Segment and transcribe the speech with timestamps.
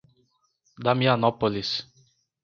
[0.85, 1.85] Damianópolis